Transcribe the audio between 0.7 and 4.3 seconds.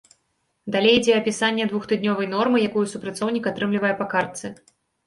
Далей ідзе апісанне двухтыднёвай нормы, якую супрацоўнік атрымлівае па